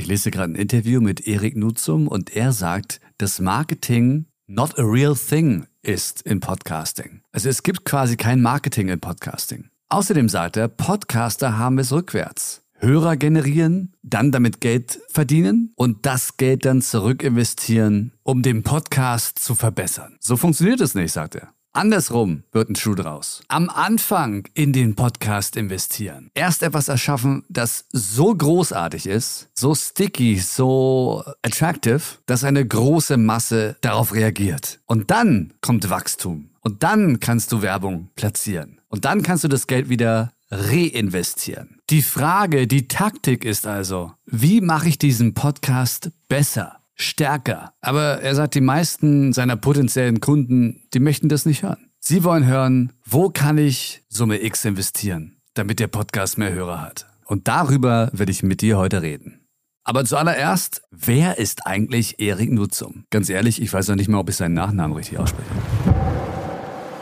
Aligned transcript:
Ich 0.00 0.06
lese 0.06 0.30
gerade 0.30 0.54
ein 0.54 0.54
Interview 0.54 1.02
mit 1.02 1.26
Erik 1.26 1.58
Nutzum 1.58 2.08
und 2.08 2.34
er 2.34 2.52
sagt, 2.52 3.02
dass 3.18 3.38
Marketing 3.38 4.24
not 4.46 4.78
a 4.78 4.82
real 4.82 5.14
thing 5.14 5.66
ist 5.82 6.22
in 6.22 6.40
Podcasting. 6.40 7.20
Also 7.32 7.50
es 7.50 7.62
gibt 7.62 7.84
quasi 7.84 8.16
kein 8.16 8.40
Marketing 8.40 8.88
in 8.88 8.98
Podcasting. 8.98 9.68
Außerdem 9.90 10.30
sagt 10.30 10.56
er, 10.56 10.68
Podcaster 10.68 11.58
haben 11.58 11.78
es 11.78 11.92
rückwärts. 11.92 12.62
Hörer 12.78 13.18
generieren, 13.18 13.92
dann 14.02 14.32
damit 14.32 14.62
Geld 14.62 15.02
verdienen 15.10 15.74
und 15.76 16.06
das 16.06 16.38
Geld 16.38 16.64
dann 16.64 16.80
zurück 16.80 17.22
investieren, 17.22 18.14
um 18.22 18.40
den 18.40 18.62
Podcast 18.62 19.38
zu 19.38 19.54
verbessern. 19.54 20.16
So 20.18 20.38
funktioniert 20.38 20.80
es 20.80 20.94
nicht, 20.94 21.12
sagt 21.12 21.34
er. 21.34 21.52
Andersrum 21.72 22.42
wird 22.50 22.68
ein 22.68 22.74
Schuh 22.74 22.96
draus. 22.96 23.42
Am 23.46 23.70
Anfang 23.70 24.48
in 24.54 24.72
den 24.72 24.96
Podcast 24.96 25.56
investieren. 25.56 26.28
Erst 26.34 26.64
etwas 26.64 26.88
erschaffen, 26.88 27.44
das 27.48 27.84
so 27.92 28.34
großartig 28.34 29.06
ist, 29.06 29.50
so 29.54 29.76
sticky, 29.76 30.36
so 30.38 31.22
attractive, 31.42 32.00
dass 32.26 32.42
eine 32.42 32.66
große 32.66 33.16
Masse 33.16 33.76
darauf 33.82 34.12
reagiert. 34.14 34.80
Und 34.86 35.12
dann 35.12 35.54
kommt 35.60 35.88
Wachstum. 35.88 36.50
Und 36.60 36.82
dann 36.82 37.20
kannst 37.20 37.52
du 37.52 37.62
Werbung 37.62 38.10
platzieren. 38.16 38.80
Und 38.88 39.04
dann 39.04 39.22
kannst 39.22 39.44
du 39.44 39.48
das 39.48 39.68
Geld 39.68 39.88
wieder 39.88 40.32
reinvestieren. 40.50 41.78
Die 41.88 42.02
Frage, 42.02 42.66
die 42.66 42.88
Taktik 42.88 43.44
ist 43.44 43.68
also, 43.68 44.12
wie 44.26 44.60
mache 44.60 44.88
ich 44.88 44.98
diesen 44.98 45.34
Podcast 45.34 46.10
besser? 46.28 46.79
Stärker. 47.00 47.72
Aber 47.80 48.20
er 48.20 48.34
sagt, 48.34 48.54
die 48.54 48.60
meisten 48.60 49.32
seiner 49.32 49.56
potenziellen 49.56 50.20
Kunden, 50.20 50.82
die 50.94 51.00
möchten 51.00 51.28
das 51.28 51.46
nicht 51.46 51.62
hören. 51.62 51.90
Sie 51.98 52.24
wollen 52.24 52.46
hören, 52.46 52.92
wo 53.04 53.30
kann 53.30 53.58
ich 53.58 54.02
Summe 54.08 54.42
X 54.42 54.64
investieren, 54.64 55.36
damit 55.54 55.80
der 55.80 55.88
Podcast 55.88 56.38
mehr 56.38 56.52
Hörer 56.52 56.80
hat. 56.80 57.06
Und 57.26 57.46
darüber 57.46 58.10
werde 58.12 58.32
ich 58.32 58.42
mit 58.42 58.62
dir 58.62 58.78
heute 58.78 59.02
reden. 59.02 59.40
Aber 59.84 60.04
zuallererst, 60.04 60.82
wer 60.90 61.38
ist 61.38 61.66
eigentlich 61.66 62.20
Erik 62.20 62.52
Nutzum? 62.52 63.04
Ganz 63.10 63.28
ehrlich, 63.28 63.60
ich 63.60 63.72
weiß 63.72 63.88
noch 63.88 63.96
nicht 63.96 64.08
mal, 64.08 64.18
ob 64.18 64.28
ich 64.28 64.36
seinen 64.36 64.54
Nachnamen 64.54 64.96
richtig 64.96 65.18
ausspreche. 65.18 65.48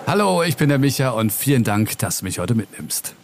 Hallo, 0.07 0.43
ich 0.43 0.57
bin 0.57 0.69
der 0.69 0.79
Micha 0.79 1.11
und 1.11 1.33
vielen 1.33 1.65
Dank, 1.65 1.99
dass 1.99 2.21
du 2.21 2.25
mich 2.25 2.39
heute 2.39 2.55
mitnimmst. 2.55 3.15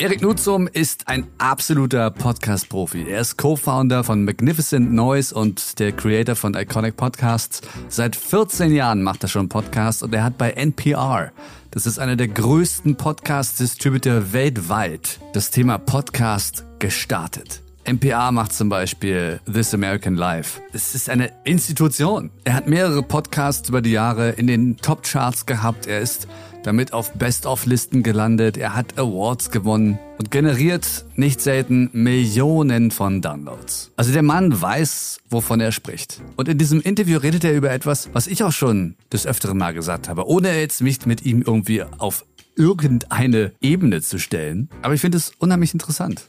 Erik 0.00 0.22
Nutzum 0.22 0.68
ist 0.68 1.08
ein 1.08 1.26
absoluter 1.38 2.12
Podcast-Profi. 2.12 3.08
Er 3.08 3.20
ist 3.20 3.36
Co-Founder 3.36 4.04
von 4.04 4.24
Magnificent 4.24 4.92
Noise 4.92 5.34
und 5.34 5.80
der 5.80 5.90
Creator 5.90 6.36
von 6.36 6.54
Iconic 6.54 6.96
Podcasts. 6.96 7.62
Seit 7.88 8.14
14 8.14 8.72
Jahren 8.72 9.02
macht 9.02 9.24
er 9.24 9.28
schon 9.28 9.48
Podcasts 9.48 10.04
und 10.04 10.14
er 10.14 10.22
hat 10.22 10.38
bei 10.38 10.52
NPR, 10.52 11.32
das 11.72 11.86
ist 11.86 11.98
einer 11.98 12.14
der 12.14 12.28
größten 12.28 12.94
Podcast-Distributor 12.94 14.32
weltweit, 14.32 15.18
das 15.32 15.50
Thema 15.50 15.78
Podcast 15.78 16.64
gestartet. 16.78 17.64
NPR 17.82 18.30
macht 18.30 18.52
zum 18.52 18.68
Beispiel 18.68 19.40
This 19.52 19.74
American 19.74 20.14
Life. 20.14 20.60
Es 20.72 20.94
ist 20.94 21.10
eine 21.10 21.32
Institution. 21.44 22.30
Er 22.44 22.54
hat 22.54 22.68
mehrere 22.68 23.02
Podcasts 23.02 23.68
über 23.68 23.80
die 23.80 23.92
Jahre 23.92 24.28
in 24.30 24.46
den 24.46 24.76
Top-Charts 24.76 25.46
gehabt. 25.46 25.86
Er 25.86 26.00
ist 26.00 26.28
damit 26.62 26.92
auf 26.92 27.12
Best-of-Listen 27.12 28.02
gelandet. 28.02 28.56
Er 28.56 28.74
hat 28.74 28.98
Awards 28.98 29.50
gewonnen 29.50 29.98
und 30.18 30.30
generiert 30.30 31.04
nicht 31.14 31.40
selten 31.40 31.90
Millionen 31.92 32.90
von 32.90 33.22
Downloads. 33.22 33.92
Also 33.96 34.12
der 34.12 34.22
Mann 34.22 34.60
weiß, 34.60 35.20
wovon 35.30 35.60
er 35.60 35.72
spricht. 35.72 36.20
Und 36.36 36.48
in 36.48 36.58
diesem 36.58 36.80
Interview 36.80 37.18
redet 37.18 37.44
er 37.44 37.54
über 37.54 37.70
etwas, 37.70 38.10
was 38.12 38.26
ich 38.26 38.42
auch 38.42 38.52
schon 38.52 38.96
des 39.12 39.26
Öfteren 39.26 39.58
mal 39.58 39.74
gesagt 39.74 40.08
habe, 40.08 40.26
ohne 40.26 40.58
jetzt 40.58 40.82
mich 40.82 41.06
mit 41.06 41.24
ihm 41.24 41.42
irgendwie 41.42 41.82
auf 41.82 42.24
irgendeine 42.56 43.52
Ebene 43.60 44.02
zu 44.02 44.18
stellen. 44.18 44.68
Aber 44.82 44.94
ich 44.94 45.00
finde 45.00 45.18
es 45.18 45.32
unheimlich 45.38 45.72
interessant 45.72 46.28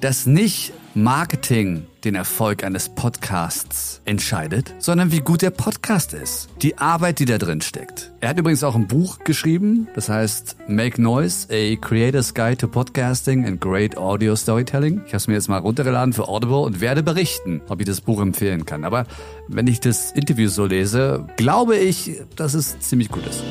dass 0.00 0.26
nicht 0.26 0.72
Marketing 0.96 1.86
den 2.04 2.14
Erfolg 2.14 2.62
eines 2.62 2.88
Podcasts 2.88 4.00
entscheidet, 4.04 4.74
sondern 4.78 5.10
wie 5.10 5.18
gut 5.18 5.42
der 5.42 5.50
Podcast 5.50 6.12
ist. 6.12 6.48
Die 6.62 6.78
Arbeit, 6.78 7.18
die 7.18 7.24
da 7.24 7.36
drin 7.36 7.60
steckt. 7.60 8.12
Er 8.20 8.28
hat 8.28 8.38
übrigens 8.38 8.62
auch 8.62 8.76
ein 8.76 8.86
Buch 8.86 9.18
geschrieben, 9.24 9.88
das 9.96 10.08
heißt 10.08 10.56
Make 10.68 11.02
Noise, 11.02 11.48
a 11.50 11.74
Creator's 11.76 12.32
Guide 12.32 12.58
to 12.58 12.68
Podcasting 12.68 13.44
and 13.44 13.60
Great 13.60 13.96
Audio 13.96 14.36
Storytelling. 14.36 15.02
Ich 15.06 15.08
habe 15.08 15.16
es 15.16 15.26
mir 15.26 15.34
jetzt 15.34 15.48
mal 15.48 15.58
runtergeladen 15.58 16.12
für 16.12 16.28
Audible 16.28 16.60
und 16.60 16.80
werde 16.80 17.02
berichten, 17.02 17.60
ob 17.68 17.80
ich 17.80 17.86
das 17.86 18.00
Buch 18.00 18.20
empfehlen 18.20 18.64
kann. 18.64 18.84
Aber 18.84 19.06
wenn 19.48 19.66
ich 19.66 19.80
das 19.80 20.12
Interview 20.12 20.48
so 20.48 20.66
lese, 20.66 21.26
glaube 21.36 21.76
ich, 21.76 22.20
dass 22.36 22.54
es 22.54 22.78
ziemlich 22.78 23.08
gut 23.08 23.26
ist. 23.26 23.42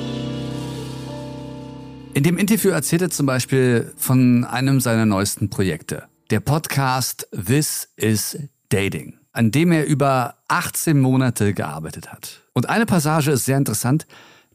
In 2.13 2.23
dem 2.23 2.38
Interview 2.38 2.69
erzählt 2.69 3.01
er 3.01 3.09
zum 3.09 3.25
Beispiel 3.25 3.91
von 3.97 4.45
einem 4.45 4.79
seiner 4.79 5.06
neuesten 5.06 5.50
Projekte 5.50 6.03
der 6.29 6.39
Podcast 6.39 7.28
This 7.31 7.89
is 7.95 8.38
Dating, 8.69 9.19
an 9.31 9.51
dem 9.51 9.72
er 9.72 9.85
über 9.85 10.35
18 10.47 11.00
Monate 11.00 11.53
gearbeitet 11.53 12.11
hat. 12.11 12.41
Und 12.53 12.69
eine 12.69 12.85
Passage 12.85 13.31
ist 13.31 13.45
sehr 13.45 13.57
interessant. 13.57 14.07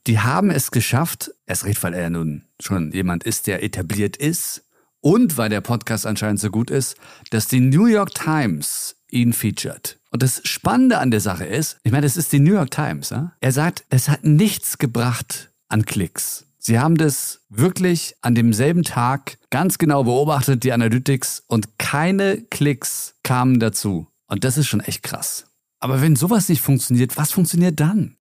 Die 0.06 0.18
haben 0.18 0.50
es 0.50 0.70
geschafft, 0.70 1.30
erst 1.46 1.64
recht, 1.64 1.82
weil 1.82 1.94
er 1.94 2.10
nun 2.10 2.44
schon 2.60 2.92
jemand 2.92 3.24
ist, 3.24 3.46
der 3.46 3.62
etabliert 3.62 4.16
ist 4.16 4.64
und 5.00 5.36
weil 5.36 5.50
der 5.50 5.60
Podcast 5.60 6.06
anscheinend 6.06 6.40
so 6.40 6.50
gut 6.50 6.70
ist, 6.70 6.96
dass 7.30 7.46
die 7.46 7.60
New 7.60 7.86
York 7.86 8.14
Times 8.14 8.96
ihn 9.10 9.32
featured. 9.32 9.98
Und 10.10 10.22
das 10.22 10.40
Spannende 10.44 10.98
an 10.98 11.10
der 11.10 11.20
Sache 11.20 11.44
ist, 11.44 11.78
ich 11.82 11.92
meine, 11.92 12.06
das 12.06 12.16
ist 12.16 12.32
die 12.32 12.40
New 12.40 12.54
York 12.54 12.70
Times. 12.70 13.10
Ja? 13.10 13.32
Er 13.40 13.52
sagt, 13.52 13.84
es 13.90 14.08
hat 14.08 14.24
nichts 14.24 14.78
gebracht 14.78 15.50
an 15.68 15.84
Klicks. 15.84 16.46
Sie 16.68 16.78
haben 16.78 16.98
das 16.98 17.40
wirklich 17.48 18.14
an 18.20 18.34
demselben 18.34 18.82
Tag 18.82 19.38
ganz 19.48 19.78
genau 19.78 20.04
beobachtet, 20.04 20.64
die 20.64 20.72
Analytics, 20.74 21.42
und 21.46 21.78
keine 21.78 22.42
Klicks 22.42 23.14
kamen 23.22 23.58
dazu. 23.58 24.08
Und 24.26 24.44
das 24.44 24.58
ist 24.58 24.66
schon 24.66 24.80
echt 24.80 25.02
krass. 25.02 25.46
Aber 25.80 26.02
wenn 26.02 26.14
sowas 26.14 26.50
nicht 26.50 26.60
funktioniert, 26.60 27.16
was 27.16 27.32
funktioniert 27.32 27.80
dann? 27.80 28.18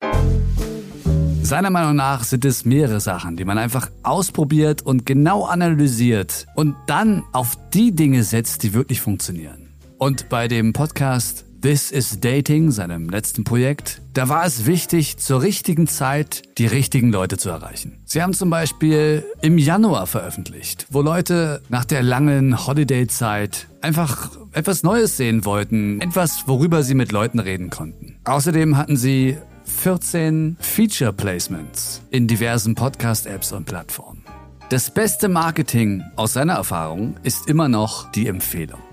Seiner 1.42 1.70
Meinung 1.72 1.98
nach 1.98 2.24
sind 2.24 2.46
es 2.46 2.64
mehrere 2.64 3.02
Sachen, 3.02 3.36
die 3.36 3.44
man 3.44 3.58
einfach 3.58 3.92
ausprobiert 4.04 4.82
und 4.82 5.06
genau 5.06 5.44
analysiert 5.44 6.48
und 6.56 6.78
dann 6.88 7.24
auf 7.34 7.58
die 7.74 7.94
Dinge 7.94 8.24
setzt, 8.24 8.64
die 8.64 8.74
wirklich 8.74 9.02
funktionieren. 9.02 9.74
Und 9.98 10.30
bei 10.30 10.48
dem 10.48 10.72
Podcast 10.72 11.44
This 11.60 11.90
is 11.90 12.20
Dating, 12.20 12.70
seinem 12.70 13.10
letzten 13.10 13.44
Projekt, 13.44 14.02
da 14.14 14.30
war 14.30 14.46
es 14.46 14.68
wichtig, 14.68 15.18
zur 15.18 15.42
richtigen 15.42 15.88
Zeit 15.88 16.44
die 16.60 16.68
richtigen 16.68 17.12
Leute 17.12 17.38
zu 17.38 17.50
erreichen. 17.50 17.98
Sie 18.06 18.22
haben 18.22 18.34
zum 18.34 18.52
Beispiel 18.52 19.26
im 19.42 19.58
Januar 19.58 20.06
veröffentlicht, 20.06 20.86
wo 20.92 21.02
Leute 21.02 21.64
nach 21.70 21.84
der 21.84 22.04
langen 22.04 22.68
Holiday-Zeit 22.68 23.68
einfach 23.82 24.30
etwas 24.52 24.84
Neues 24.84 25.18
sehen 25.18 25.46
wollten, 25.46 26.00
etwas, 26.00 26.44
worüber 26.48 26.84
sie 26.84 26.94
mit 26.94 27.12
Leuten 27.12 27.40
reden 27.40 27.72
konnten. 27.72 28.18
Außerdem 28.26 28.78
hatten 28.78 28.96
sie 28.96 29.38
14 29.66 30.58
Feature 30.60 31.12
Placements 31.12 32.04
in 32.12 32.28
diversen 32.28 32.76
Podcast-Apps 32.76 33.52
und 33.52 33.66
Plattformen. 33.66 34.24
Das 34.70 34.94
beste 34.94 35.28
Marketing 35.28 36.04
aus 36.18 36.34
seiner 36.34 36.54
Erfahrung 36.54 37.16
ist 37.24 37.50
immer 37.50 37.68
noch 37.68 38.12
die 38.12 38.28
Empfehlung 38.28 38.87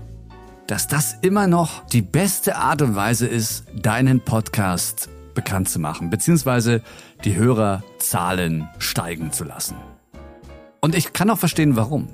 dass 0.67 0.87
das 0.87 1.17
immer 1.21 1.47
noch 1.47 1.85
die 1.87 2.01
beste 2.01 2.55
Art 2.55 2.81
und 2.81 2.95
Weise 2.95 3.27
ist, 3.27 3.65
deinen 3.75 4.19
Podcast 4.21 5.09
bekannt 5.33 5.69
zu 5.69 5.79
machen, 5.79 6.09
beziehungsweise 6.09 6.81
die 7.23 7.35
Hörerzahlen 7.35 8.69
steigen 8.79 9.31
zu 9.31 9.43
lassen. 9.43 9.75
Und 10.81 10.95
ich 10.95 11.13
kann 11.13 11.29
auch 11.29 11.37
verstehen, 11.37 11.75
warum. 11.75 12.07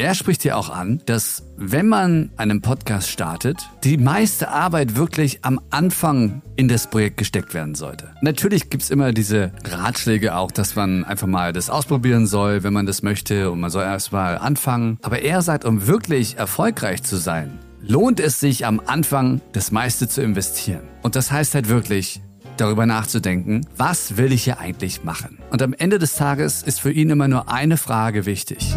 Er 0.00 0.14
spricht 0.14 0.44
ja 0.44 0.54
auch 0.54 0.70
an, 0.70 1.02
dass 1.06 1.42
wenn 1.56 1.88
man 1.88 2.30
einen 2.36 2.62
Podcast 2.62 3.08
startet, 3.10 3.68
die 3.82 3.96
meiste 3.96 4.48
Arbeit 4.48 4.94
wirklich 4.94 5.44
am 5.44 5.60
Anfang 5.70 6.40
in 6.54 6.68
das 6.68 6.88
Projekt 6.88 7.16
gesteckt 7.16 7.52
werden 7.52 7.74
sollte. 7.74 8.14
Natürlich 8.22 8.70
gibt's 8.70 8.90
immer 8.90 9.10
diese 9.10 9.50
Ratschläge 9.64 10.36
auch, 10.36 10.52
dass 10.52 10.76
man 10.76 11.04
einfach 11.04 11.26
mal 11.26 11.52
das 11.52 11.68
ausprobieren 11.68 12.28
soll, 12.28 12.62
wenn 12.62 12.72
man 12.72 12.86
das 12.86 13.02
möchte 13.02 13.50
und 13.50 13.58
man 13.58 13.70
soll 13.70 13.82
erst 13.82 14.12
mal 14.12 14.38
anfangen. 14.38 14.98
Aber 15.02 15.20
er 15.22 15.42
sagt, 15.42 15.64
um 15.64 15.88
wirklich 15.88 16.36
erfolgreich 16.36 17.02
zu 17.02 17.16
sein, 17.16 17.58
lohnt 17.82 18.20
es 18.20 18.38
sich 18.38 18.66
am 18.66 18.80
Anfang 18.86 19.40
das 19.50 19.72
meiste 19.72 20.08
zu 20.08 20.22
investieren. 20.22 20.82
Und 21.02 21.16
das 21.16 21.32
heißt 21.32 21.56
halt 21.56 21.68
wirklich, 21.68 22.22
darüber 22.56 22.86
nachzudenken, 22.86 23.66
was 23.76 24.16
will 24.16 24.32
ich 24.32 24.44
hier 24.44 24.60
eigentlich 24.60 25.02
machen? 25.02 25.38
Und 25.50 25.60
am 25.60 25.72
Ende 25.72 25.98
des 25.98 26.14
Tages 26.14 26.62
ist 26.62 26.80
für 26.80 26.92
ihn 26.92 27.10
immer 27.10 27.26
nur 27.26 27.50
eine 27.50 27.76
Frage 27.76 28.26
wichtig. 28.26 28.76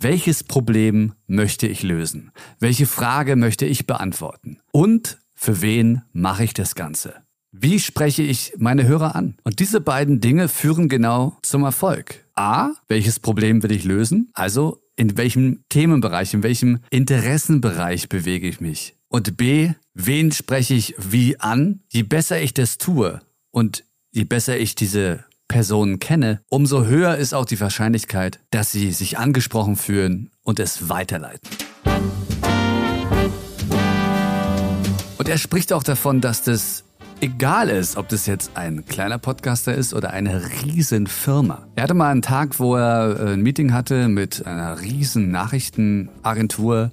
Welches 0.00 0.44
Problem 0.44 1.14
möchte 1.26 1.66
ich 1.66 1.82
lösen? 1.82 2.30
Welche 2.60 2.86
Frage 2.86 3.34
möchte 3.34 3.66
ich 3.66 3.84
beantworten? 3.84 4.60
Und 4.70 5.18
für 5.34 5.60
wen 5.60 6.02
mache 6.12 6.44
ich 6.44 6.54
das 6.54 6.76
Ganze? 6.76 7.14
Wie 7.50 7.80
spreche 7.80 8.22
ich 8.22 8.52
meine 8.58 8.86
Hörer 8.86 9.16
an? 9.16 9.38
Und 9.42 9.58
diese 9.58 9.80
beiden 9.80 10.20
Dinge 10.20 10.46
führen 10.46 10.88
genau 10.88 11.36
zum 11.42 11.64
Erfolg. 11.64 12.24
A, 12.36 12.70
welches 12.86 13.18
Problem 13.18 13.64
will 13.64 13.72
ich 13.72 13.82
lösen? 13.82 14.30
Also 14.34 14.84
in 14.94 15.16
welchem 15.16 15.64
Themenbereich, 15.68 16.32
in 16.32 16.44
welchem 16.44 16.78
Interessenbereich 16.90 18.08
bewege 18.08 18.46
ich 18.46 18.60
mich? 18.60 18.94
Und 19.08 19.36
B, 19.36 19.72
wen 19.94 20.30
spreche 20.30 20.74
ich 20.74 20.94
wie 20.96 21.40
an? 21.40 21.80
Je 21.88 22.04
besser 22.04 22.40
ich 22.40 22.54
das 22.54 22.78
tue 22.78 23.20
und 23.50 23.84
je 24.12 24.22
besser 24.22 24.58
ich 24.58 24.76
diese 24.76 25.24
Personen 25.48 25.98
kenne, 25.98 26.42
umso 26.48 26.84
höher 26.84 27.16
ist 27.16 27.34
auch 27.34 27.46
die 27.46 27.58
Wahrscheinlichkeit, 27.60 28.38
dass 28.50 28.70
sie 28.70 28.92
sich 28.92 29.18
angesprochen 29.18 29.76
fühlen 29.76 30.30
und 30.42 30.60
es 30.60 30.88
weiterleiten. 30.90 31.48
Und 35.16 35.28
er 35.28 35.38
spricht 35.38 35.72
auch 35.72 35.82
davon, 35.82 36.20
dass 36.20 36.42
das 36.44 36.84
egal 37.20 37.68
ist, 37.68 37.96
ob 37.96 38.08
das 38.08 38.26
jetzt 38.26 38.52
ein 38.54 38.84
kleiner 38.84 39.18
Podcaster 39.18 39.74
ist 39.74 39.94
oder 39.94 40.10
eine 40.10 40.42
riesen 40.62 41.06
Firma. 41.06 41.66
Er 41.74 41.84
hatte 41.84 41.94
mal 41.94 42.10
einen 42.10 42.22
Tag, 42.22 42.60
wo 42.60 42.76
er 42.76 43.32
ein 43.32 43.40
Meeting 43.40 43.72
hatte 43.72 44.08
mit 44.08 44.46
einer 44.46 44.80
riesen 44.80 45.30
Nachrichtenagentur. 45.30 46.92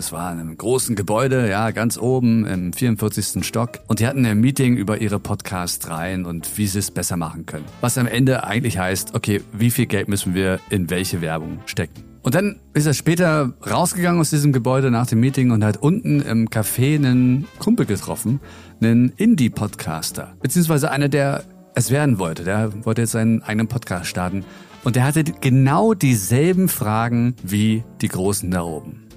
Das 0.00 0.12
war 0.12 0.32
in 0.32 0.40
einem 0.40 0.56
großen 0.56 0.96
Gebäude, 0.96 1.50
ja, 1.50 1.72
ganz 1.72 1.98
oben 1.98 2.46
im 2.46 2.72
44. 2.72 3.44
Stock. 3.44 3.80
Und 3.86 4.00
die 4.00 4.06
hatten 4.06 4.24
ein 4.24 4.40
Meeting 4.40 4.78
über 4.78 4.98
ihre 4.98 5.20
Podcast-Reihen 5.20 6.24
und 6.24 6.56
wie 6.56 6.66
sie 6.66 6.78
es 6.78 6.90
besser 6.90 7.18
machen 7.18 7.44
können. 7.44 7.66
Was 7.82 7.98
am 7.98 8.06
Ende 8.06 8.44
eigentlich 8.44 8.78
heißt, 8.78 9.14
okay, 9.14 9.42
wie 9.52 9.70
viel 9.70 9.84
Geld 9.84 10.08
müssen 10.08 10.32
wir 10.32 10.58
in 10.70 10.88
welche 10.88 11.20
Werbung 11.20 11.58
stecken? 11.66 12.02
Und 12.22 12.34
dann 12.34 12.60
ist 12.72 12.86
er 12.86 12.94
später 12.94 13.52
rausgegangen 13.70 14.22
aus 14.22 14.30
diesem 14.30 14.54
Gebäude 14.54 14.90
nach 14.90 15.06
dem 15.06 15.20
Meeting 15.20 15.50
und 15.50 15.62
hat 15.62 15.76
unten 15.76 16.22
im 16.22 16.48
Café 16.48 16.94
einen 16.94 17.46
Kumpel 17.58 17.84
getroffen, 17.84 18.40
einen 18.80 19.12
Indie-Podcaster, 19.18 20.32
beziehungsweise 20.40 20.90
einer, 20.90 21.10
der 21.10 21.44
es 21.74 21.90
werden 21.90 22.18
wollte. 22.18 22.44
Der 22.44 22.72
wollte 22.86 23.02
jetzt 23.02 23.12
seinen 23.12 23.42
eigenen 23.42 23.68
Podcast 23.68 24.06
starten. 24.06 24.46
Und 24.82 24.96
der 24.96 25.04
hatte 25.04 25.24
genau 25.24 25.92
dieselben 25.92 26.70
Fragen 26.70 27.34
wie 27.42 27.84
die 28.00 28.08
Großen 28.08 28.50
da 28.50 28.62
oben. 28.62 29.09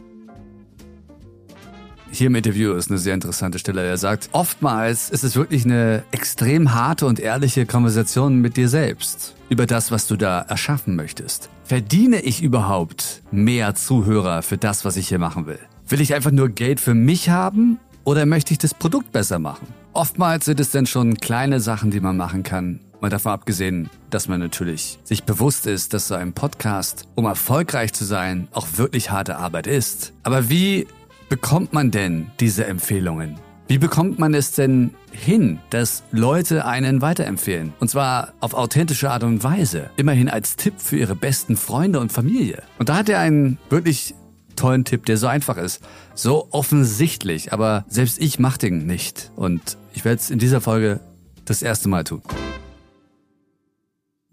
Hier 2.15 2.27
im 2.27 2.35
Interview 2.35 2.73
ist 2.73 2.91
eine 2.91 2.99
sehr 2.99 3.15
interessante 3.15 3.57
Stelle. 3.57 3.83
Er 3.83 3.97
sagt, 3.97 4.29
oftmals 4.33 5.09
ist 5.09 5.23
es 5.23 5.35
wirklich 5.35 5.65
eine 5.65 6.03
extrem 6.11 6.75
harte 6.75 7.07
und 7.07 7.19
ehrliche 7.19 7.65
Konversation 7.65 8.39
mit 8.39 8.55
dir 8.55 8.69
selbst 8.69 9.33
über 9.49 9.65
das, 9.65 9.89
was 9.89 10.05
du 10.05 10.15
da 10.15 10.41
erschaffen 10.41 10.95
möchtest. 10.95 11.49
Verdiene 11.63 12.21
ich 12.21 12.43
überhaupt 12.43 13.23
mehr 13.31 13.73
Zuhörer 13.73 14.43
für 14.43 14.59
das, 14.59 14.85
was 14.85 14.95
ich 14.95 15.07
hier 15.07 15.17
machen 15.17 15.47
will? 15.47 15.57
Will 15.87 16.01
ich 16.01 16.13
einfach 16.13 16.29
nur 16.29 16.49
Geld 16.49 16.79
für 16.79 16.93
mich 16.93 17.29
haben 17.29 17.79
oder 18.03 18.27
möchte 18.27 18.53
ich 18.53 18.59
das 18.59 18.75
Produkt 18.75 19.11
besser 19.11 19.39
machen? 19.39 19.65
Oftmals 19.93 20.45
sind 20.45 20.59
es 20.59 20.69
dann 20.69 20.85
schon 20.85 21.17
kleine 21.17 21.59
Sachen, 21.59 21.89
die 21.89 21.99
man 21.99 22.15
machen 22.15 22.43
kann. 22.43 22.79
Mal 23.01 23.09
davon 23.09 23.31
abgesehen, 23.31 23.89
dass 24.11 24.27
man 24.27 24.39
natürlich 24.39 24.99
sich 25.03 25.23
bewusst 25.23 25.65
ist, 25.65 25.95
dass 25.95 26.09
so 26.09 26.13
ein 26.13 26.33
Podcast, 26.33 27.07
um 27.15 27.25
erfolgreich 27.25 27.91
zu 27.91 28.05
sein, 28.05 28.49
auch 28.51 28.67
wirklich 28.75 29.09
harte 29.09 29.37
Arbeit 29.37 29.65
ist. 29.65 30.13
Aber 30.21 30.47
wie 30.47 30.85
bekommt 31.33 31.73
man 31.73 31.89
denn 31.89 32.29
diese 32.39 32.67
Empfehlungen? 32.67 33.39
Wie 33.67 33.79
bekommt 33.79 34.19
man 34.19 34.35
es 34.35 34.51
denn 34.51 34.93
hin, 35.11 35.57
dass 35.71 36.03
Leute 36.11 36.67
einen 36.67 37.01
weiterempfehlen? 37.01 37.73
Und 37.79 37.89
zwar 37.89 38.33
auf 38.39 38.53
authentische 38.53 39.09
Art 39.09 39.23
und 39.23 39.43
Weise. 39.43 39.89
Immerhin 39.97 40.29
als 40.29 40.57
Tipp 40.57 40.75
für 40.77 40.95
ihre 40.95 41.15
besten 41.15 41.57
Freunde 41.57 41.99
und 41.99 42.11
Familie. 42.11 42.61
Und 42.77 42.89
da 42.89 42.97
hat 42.97 43.09
er 43.09 43.17
einen 43.17 43.57
wirklich 43.71 44.13
tollen 44.55 44.85
Tipp, 44.85 45.07
der 45.07 45.17
so 45.17 45.25
einfach 45.25 45.57
ist. 45.57 45.81
So 46.13 46.49
offensichtlich, 46.51 47.51
aber 47.51 47.83
selbst 47.87 48.21
ich 48.21 48.37
mach 48.37 48.57
den 48.57 48.85
nicht. 48.85 49.31
Und 49.35 49.79
ich 49.95 50.05
werde 50.05 50.21
es 50.21 50.29
in 50.29 50.37
dieser 50.37 50.61
Folge 50.61 50.99
das 51.45 51.63
erste 51.63 51.89
Mal 51.89 52.03
tun. 52.03 52.21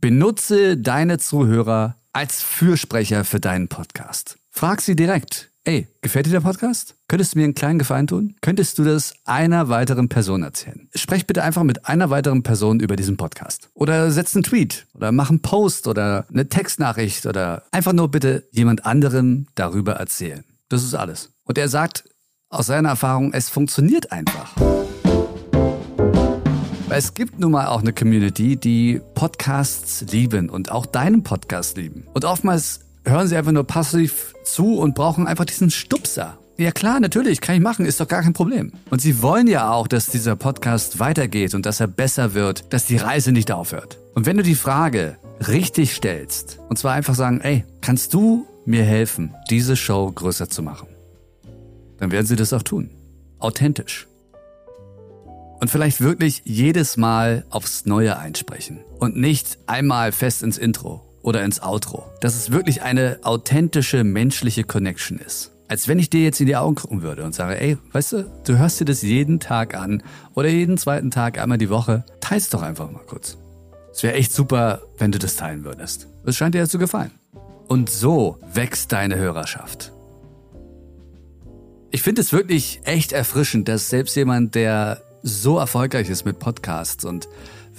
Benutze 0.03 0.77
deine 0.77 1.17
Zuhörer 1.17 1.97
als 2.13 2.43
Fürsprecher 2.43 3.25
für 3.25 3.41
deinen 3.41 3.69
Podcast. 3.69 4.37
Frag 4.51 4.83
sie 4.83 4.97
direkt. 4.97 5.50
Ey, 5.65 5.89
gefällt 6.01 6.25
dir 6.25 6.31
der 6.31 6.41
Podcast? 6.41 6.95
Könntest 7.07 7.35
du 7.35 7.39
mir 7.39 7.45
einen 7.45 7.55
kleinen 7.55 7.79
Gefallen 7.79 8.07
tun? 8.07 8.35
Könntest 8.41 8.79
du 8.79 8.85
das 8.85 9.13
einer 9.27 9.69
weiteren 9.69 10.09
Person 10.09 10.43
erzählen? 10.43 10.89
Sprech 10.95 11.27
bitte 11.27 11.43
einfach 11.43 11.65
mit 11.65 11.85
einer 11.85 12.09
weiteren 12.09 12.43
Person 12.43 12.81
über 12.81 12.97
diesen 12.97 13.19
Podcast. 13.19 13.69
Oder 13.75 14.11
setz 14.11 14.35
einen 14.35 14.43
Tweet 14.43 14.87
oder 14.95 15.13
mach 15.13 15.29
einen 15.29 15.43
Post 15.43 15.87
oder 15.87 16.25
eine 16.31 16.49
Textnachricht 16.49 17.27
oder 17.27 17.65
einfach 17.73 17.93
nur 17.93 18.11
bitte 18.11 18.49
jemand 18.53 18.87
anderem 18.87 19.49
darüber 19.55 19.93
erzählen. 19.93 20.45
Das 20.71 20.83
ist 20.83 20.95
alles. 20.95 21.35
Und 21.45 21.59
er 21.59 21.69
sagt 21.69 22.05
aus 22.49 22.65
seiner 22.65 22.89
Erfahrung, 22.89 23.35
es 23.35 23.51
funktioniert 23.51 24.13
einfach. 24.13 24.57
Es 26.89 27.13
gibt 27.13 27.39
nun 27.39 27.53
mal 27.53 27.67
auch 27.67 27.83
eine 27.83 27.93
Community, 27.93 28.57
die 28.57 29.03
Podcasts 29.15 30.07
lieben 30.11 30.49
und 30.49 30.73
auch 30.73 30.87
deinen 30.87 31.23
Podcast 31.23 31.77
lieben. 31.77 32.07
Und 32.15 32.25
oftmals 32.25 32.81
hören 33.05 33.29
sie 33.29 33.37
einfach 33.37 33.53
nur 33.53 33.65
passiv 33.65 34.35
zu 34.45 34.79
und 34.79 34.95
brauchen 34.95 35.27
einfach 35.27 35.45
diesen 35.45 35.71
Stupser. 35.71 36.39
Ja 36.59 36.73
klar, 36.73 37.01
natürlich, 37.01 37.41
kann 37.41 37.55
ich 37.55 37.63
machen, 37.63 37.87
ist 37.87 38.01
doch 38.01 38.09
gar 38.09 38.23
kein 38.23 38.35
Problem. 38.35 38.73
Und 38.91 39.01
sie 39.01 39.23
wollen 39.23 39.47
ja 39.47 39.73
auch, 39.73 39.89
dass 39.89 40.07
dieser 40.07 40.37
Podcast 40.37 40.99
weitergeht 40.99 41.55
und 41.55 41.65
dass 41.65 41.81
er 41.81 41.87
besser 41.87 42.35
wird, 42.35 42.73
dass 42.75 42.85
die 42.85 42.99
Reise 42.99 43.33
nicht 43.33 43.51
aufhört. 43.51 43.99
Und 44.15 44.27
wenn 44.27 44.37
du 44.37 44.43
die 44.43 44.55
Frage 44.55 45.17
richtig 45.49 45.95
stellst, 45.95 46.59
und 46.69 46.79
zwar 46.79 46.93
einfach 46.93 47.15
sagen, 47.15 47.41
ey, 47.41 47.65
kannst 47.81 48.13
du 48.13 48.47
mir 48.67 48.85
helfen, 48.85 49.35
diese 49.49 49.75
Show 49.75 50.13
größer 50.13 50.51
zu 50.51 50.63
machen? 50.63 50.89
Dann 51.97 52.11
werden 52.11 52.27
sie 52.27 52.37
das 52.37 52.53
auch 52.53 52.63
tun. 52.63 52.91
Authentisch. 53.39 54.07
Und 55.61 55.71
vielleicht 55.71 56.03
wirklich 56.03 56.43
jedes 56.45 56.99
Mal 56.99 57.47
aufs 57.49 57.87
Neue 57.87 58.19
einsprechen 58.19 58.81
und 58.99 59.17
nicht 59.17 59.59
einmal 59.67 60.13
fest 60.13 60.43
ins 60.43 60.59
Intro 60.59 61.10
oder 61.23 61.45
ins 61.45 61.63
Outro. 61.63 62.05
Dass 62.21 62.35
es 62.35 62.51
wirklich 62.51 62.83
eine 62.83 63.19
authentische 63.23 64.05
menschliche 64.05 64.65
Connection 64.65 65.19
ist. 65.19 65.53
Als 65.69 65.87
wenn 65.87 65.99
ich 65.99 66.11
dir 66.11 66.23
jetzt 66.23 66.41
in 66.41 66.47
die 66.47 66.57
Augen 66.57 66.75
gucken 66.75 67.03
würde 67.03 67.23
und 67.25 67.35
sage, 67.35 67.61
ey, 67.61 67.79
weißt 67.93 68.13
du, 68.13 68.31
du 68.45 68.59
hörst 68.59 68.81
dir 68.81 68.85
das 68.85 69.03
jeden 69.03 69.39
Tag 69.39 69.75
an 69.77 70.03
oder 70.35 70.49
jeden 70.49 70.79
zweiten 70.79 71.11
Tag 71.11 71.39
einmal 71.39 71.59
die 71.59 71.71
Woche, 71.71 72.05
teilst 72.21 72.55
doch 72.55 72.63
einfach 72.63 72.91
mal 72.91 73.05
kurz. 73.07 73.39
Es 73.93 74.03
wäre 74.03 74.15
echt 74.15 74.33
super, 74.33 74.83
wenn 74.99 75.13
du 75.13 75.19
das 75.19 75.37
teilen 75.37 75.65
würdest. 75.65 76.09
Es 76.25 76.37
scheint 76.37 76.55
dir 76.55 76.59
ja 76.59 76.67
zu 76.67 76.79
gefallen. 76.79 77.13
Und 77.69 77.89
so 77.89 78.39
wächst 78.53 78.91
deine 78.93 79.17
Hörerschaft. 79.17 79.93
Ich 81.93 82.03
finde 82.03 82.21
es 82.21 82.33
wirklich 82.33 82.81
echt 82.85 83.13
erfrischend, 83.13 83.69
dass 83.69 83.89
selbst 83.89 84.17
jemand, 84.17 84.55
der 84.55 85.03
so 85.23 85.59
erfolgreich 85.59 86.09
ist 86.09 86.25
mit 86.25 86.39
Podcasts 86.39 87.05
und 87.05 87.29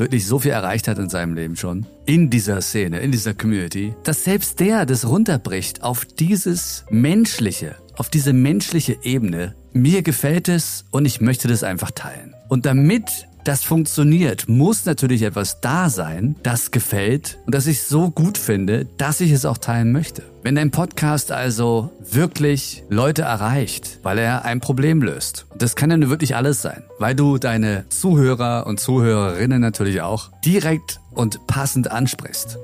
wirklich 0.02 0.26
so 0.26 0.40
viel 0.40 0.52
erreicht 0.52 0.88
hat 0.88 0.98
in 0.98 1.10
seinem 1.10 1.34
Leben 1.34 1.56
schon, 1.56 1.86
in 2.06 2.30
dieser 2.30 2.60
Szene, 2.62 3.00
in 3.00 3.12
dieser 3.12 3.34
Community, 3.34 3.94
dass 4.04 4.26
selbst 4.26 4.60
der 4.60 4.86
das 4.86 5.08
runterbricht 5.08 5.84
auf 5.84 6.04
dieses 6.06 6.84
Menschliche, 6.90 7.76
auf 7.96 8.10
diese 8.10 8.34
menschliche 8.34 8.98
Ebene. 9.04 9.56
Mir 9.74 10.02
gefällt 10.02 10.50
es 10.50 10.84
und 10.92 11.06
ich 11.06 11.22
möchte 11.22 11.48
das 11.48 11.64
einfach 11.64 11.92
teilen. 11.92 12.34
Und 12.50 12.66
damit 12.66 13.28
das 13.44 13.64
funktioniert, 13.64 14.48
muss 14.48 14.86
natürlich 14.86 15.24
etwas 15.24 15.62
da 15.62 15.90
sein, 15.90 16.36
das 16.44 16.72
gefällt 16.72 17.40
und 17.46 17.56
das 17.56 17.68
ich 17.68 17.84
so 17.84 18.12
gut 18.12 18.38
finde, 18.38 18.86
dass 18.98 19.22
ich 19.22 19.32
es 19.32 19.46
auch 19.46 19.58
teilen 19.58 19.92
möchte. 19.92 20.24
Wenn 20.44 20.56
dein 20.56 20.72
Podcast 20.72 21.32
also 21.32 21.92
wirklich 22.00 22.84
Leute 22.90 23.24
erreicht, 23.24 24.00
weil 24.04 24.18
er 24.18 24.46
ein 24.46 24.60
Problem 24.60 25.02
löst, 25.02 25.46
das 25.58 25.76
kann 25.76 25.92
ja 25.92 25.98
nur 25.98 26.10
wirklich 26.10 26.36
alles 26.36 26.62
sein, 26.62 26.84
weil 27.00 27.16
du 27.16 27.38
deine 27.38 27.86
Zuhörer 27.90 28.68
und 28.68 28.80
Zuhörerinnen 28.80 29.62
natürlich 29.62 30.02
auch 30.02 30.32
direkt 30.46 31.00
und 31.12 31.46
passend 31.48 31.92
ansprichst. 31.92 32.58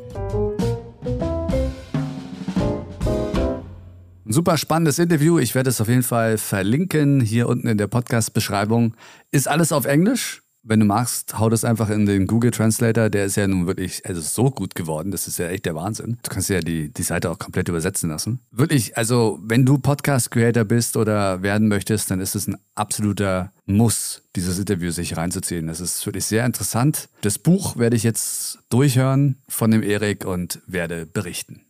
Ein 4.25 4.33
super 4.33 4.57
spannendes 4.57 4.99
Interview. 4.99 5.39
Ich 5.39 5.55
werde 5.55 5.69
es 5.69 5.79
auf 5.79 5.87
jeden 5.87 6.03
Fall 6.03 6.37
verlinken 6.37 7.21
hier 7.21 7.47
unten 7.47 7.67
in 7.67 7.77
der 7.77 7.87
Podcast-Beschreibung. 7.87 8.93
Ist 9.31 9.47
alles 9.47 9.71
auf 9.71 9.85
Englisch? 9.85 10.41
Wenn 10.67 10.79
du 10.79 10.85
magst, 10.85 11.39
hau 11.39 11.49
das 11.49 11.63
einfach 11.63 11.89
in 11.89 12.05
den 12.05 12.27
Google 12.27 12.51
Translator. 12.51 13.09
Der 13.09 13.25
ist 13.25 13.37
ja 13.37 13.47
nun 13.47 13.67
wirklich 13.67 14.05
also 14.05 14.21
so 14.21 14.51
gut 14.51 14.75
geworden. 14.75 15.11
Das 15.11 15.27
ist 15.27 15.39
ja 15.39 15.47
echt 15.47 15.65
der 15.65 15.75
Wahnsinn. 15.75 16.17
Du 16.23 16.29
kannst 16.29 16.49
ja 16.49 16.59
die, 16.59 16.91
die 16.91 17.03
Seite 17.03 17.31
auch 17.31 17.39
komplett 17.39 17.69
übersetzen 17.69 18.09
lassen. 18.09 18.39
Wirklich, 18.51 18.97
also 18.97 19.39
wenn 19.41 19.65
du 19.65 19.77
Podcast-Creator 19.77 20.65
bist 20.65 20.97
oder 20.97 21.41
werden 21.41 21.67
möchtest, 21.67 22.11
dann 22.11 22.19
ist 22.19 22.35
es 22.35 22.47
ein 22.47 22.57
absoluter 22.75 23.51
Muss, 23.65 24.23
dieses 24.35 24.59
Interview 24.59 24.91
sich 24.91 25.15
reinzuziehen. 25.15 25.67
Das 25.67 25.79
ist 25.79 26.05
wirklich 26.05 26.25
sehr 26.25 26.45
interessant. 26.45 27.09
Das 27.21 27.39
Buch 27.39 27.77
werde 27.77 27.95
ich 27.95 28.03
jetzt 28.03 28.59
durchhören 28.69 29.37
von 29.47 29.71
dem 29.71 29.83
Erik 29.83 30.25
und 30.25 30.61
werde 30.67 31.05
berichten. 31.05 31.61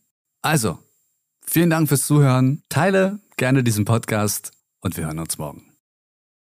Also, 0.42 0.80
vielen 1.46 1.70
Dank 1.70 1.88
fürs 1.88 2.08
Zuhören. 2.08 2.64
Teile 2.70 3.20
gerne 3.38 3.64
diesen 3.64 3.86
Podcast 3.86 4.52
und 4.82 4.98
wir 4.98 5.06
hören 5.06 5.20
uns 5.20 5.38
morgen. 5.38 5.67